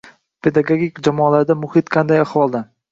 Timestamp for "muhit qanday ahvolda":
1.67-2.69